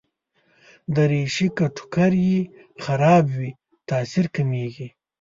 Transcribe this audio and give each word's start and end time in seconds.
دریشي 0.95 1.47
که 1.57 1.65
ټوکر 1.75 2.11
يې 2.27 2.39
خراب 2.83 3.25
وي، 3.37 3.51
تاثیر 3.89 4.25
کمېږي. 4.35 4.87